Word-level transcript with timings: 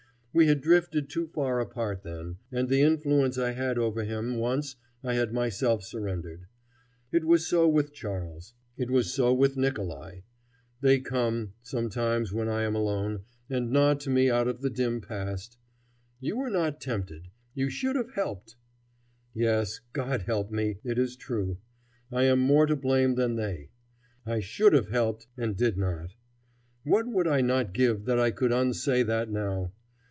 We 0.33 0.47
had 0.47 0.61
drifted 0.61 1.09
too 1.09 1.27
far 1.27 1.59
apart 1.59 2.03
then, 2.03 2.37
and 2.53 2.69
the 2.69 2.79
influence 2.79 3.37
I 3.37 3.51
had 3.51 3.77
over 3.77 4.05
him 4.05 4.37
once 4.37 4.77
I 5.03 5.15
had 5.15 5.33
myself 5.33 5.83
surrendered. 5.83 6.45
It 7.11 7.25
was 7.25 7.45
so 7.45 7.67
with 7.67 7.91
Charles. 7.93 8.53
It 8.77 8.89
was 8.89 9.13
so 9.13 9.33
with 9.33 9.57
Nicolai. 9.57 10.21
They 10.79 11.01
come, 11.01 11.51
sometimes 11.63 12.31
when 12.31 12.47
I 12.47 12.63
am 12.63 12.75
alone, 12.75 13.23
and 13.49 13.71
nod 13.71 13.99
to 13.99 14.09
me 14.09 14.29
out 14.29 14.47
of 14.47 14.61
the 14.61 14.69
dim 14.69 15.01
past: 15.01 15.57
"You 16.21 16.37
were 16.37 16.49
not 16.49 16.79
tempted. 16.79 17.27
You 17.53 17.69
should 17.69 17.97
have 17.97 18.11
helped!" 18.13 18.55
Yes, 19.33 19.81
God 19.91 20.21
help 20.21 20.49
me! 20.49 20.77
it 20.85 20.97
is 20.97 21.17
true. 21.17 21.57
I 22.09 22.23
am 22.23 22.39
more 22.39 22.67
to 22.67 22.77
blame 22.77 23.15
than 23.15 23.35
they. 23.35 23.71
I 24.25 24.39
should 24.39 24.71
have 24.71 24.87
helped 24.91 25.27
and 25.35 25.57
did 25.57 25.77
not. 25.77 26.15
What 26.85 27.05
would 27.07 27.27
I 27.27 27.41
not 27.41 27.73
give 27.73 28.05
that 28.05 28.17
I 28.17 28.31
could 28.31 28.53
unsay 28.53 29.03
that 29.03 29.29
now! 29.29 29.73